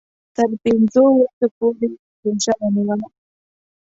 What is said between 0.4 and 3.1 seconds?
پنځو ورځو پوري یې روژه ونیوله.